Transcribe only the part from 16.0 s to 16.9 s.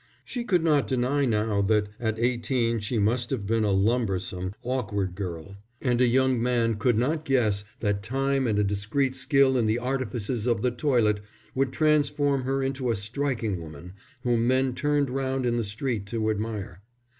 to admire.